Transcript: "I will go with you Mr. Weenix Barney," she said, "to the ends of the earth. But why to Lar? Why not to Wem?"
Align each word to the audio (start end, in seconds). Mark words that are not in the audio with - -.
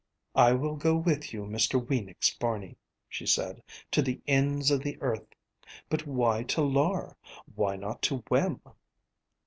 "I 0.33 0.53
will 0.53 0.77
go 0.77 0.95
with 0.95 1.31
you 1.31 1.43
Mr. 1.43 1.79
Weenix 1.79 2.31
Barney," 2.39 2.75
she 3.07 3.27
said, 3.27 3.61
"to 3.91 4.01
the 4.01 4.19
ends 4.25 4.71
of 4.71 4.81
the 4.81 4.99
earth. 4.99 5.27
But 5.89 6.07
why 6.07 6.41
to 6.41 6.63
Lar? 6.63 7.15
Why 7.53 7.75
not 7.75 8.01
to 8.09 8.23
Wem?" 8.31 8.61